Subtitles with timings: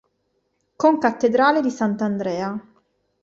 [0.77, 2.59] Concattedrale di Sant'Andrea